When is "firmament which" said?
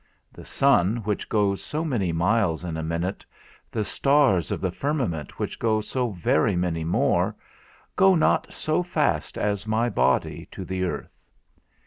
4.71-5.59